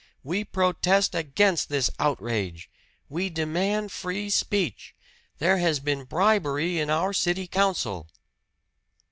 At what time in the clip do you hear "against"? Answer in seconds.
1.13-1.69